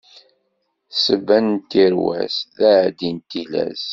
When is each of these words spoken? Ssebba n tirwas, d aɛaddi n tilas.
Ssebba 0.95 1.37
n 1.45 1.47
tirwas, 1.69 2.35
d 2.57 2.59
aɛaddi 2.69 3.09
n 3.15 3.17
tilas. 3.29 3.83